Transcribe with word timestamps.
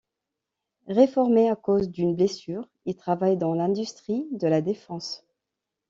Réformé 0.87 1.47
à 1.47 1.55
cause 1.55 1.91
d'une 1.91 2.15
blessure, 2.15 2.67
il 2.85 2.95
travaille 2.95 3.37
dans 3.37 3.53
l'industrie 3.53 4.27
de 4.31 4.47
la 4.47 4.59
défense. 4.59 5.23